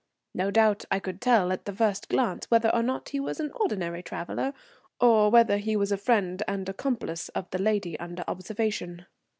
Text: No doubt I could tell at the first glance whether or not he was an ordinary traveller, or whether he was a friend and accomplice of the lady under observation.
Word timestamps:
No 0.33 0.49
doubt 0.49 0.83
I 0.89 0.97
could 0.97 1.21
tell 1.21 1.51
at 1.53 1.65
the 1.65 1.73
first 1.75 2.09
glance 2.09 2.49
whether 2.49 2.73
or 2.73 2.81
not 2.81 3.09
he 3.09 3.19
was 3.19 3.39
an 3.39 3.51
ordinary 3.53 4.01
traveller, 4.01 4.51
or 4.99 5.29
whether 5.29 5.57
he 5.59 5.75
was 5.75 5.91
a 5.91 5.95
friend 5.95 6.41
and 6.47 6.67
accomplice 6.67 7.29
of 7.35 7.47
the 7.51 7.61
lady 7.61 7.99
under 7.99 8.23
observation. 8.27 9.05